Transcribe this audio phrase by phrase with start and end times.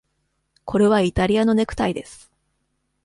[0.65, 2.31] これはイタリアのネクタイです。